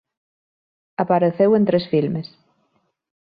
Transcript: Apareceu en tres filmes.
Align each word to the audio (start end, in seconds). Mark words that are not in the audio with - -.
Apareceu 1.03 1.49
en 1.57 1.63
tres 1.69 1.85
filmes. 1.93 2.27